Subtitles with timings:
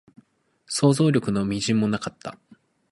[0.65, 2.35] 想像力の微塵もなかった